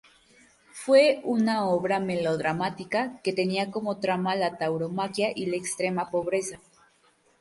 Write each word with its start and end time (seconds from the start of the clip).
Fue 0.73 1.21
una 1.23 1.67
obra 1.67 1.99
melodramática, 1.99 3.21
que 3.21 3.33
tenía 3.33 3.69
como 3.69 3.99
trama 3.99 4.35
la 4.35 4.57
tauromaquia 4.57 5.29
y 5.35 5.45
la 5.45 5.57
extrema 5.57 6.09
pobreza. 6.09 6.59